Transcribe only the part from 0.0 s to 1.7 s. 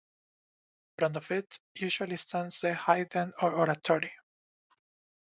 In front of it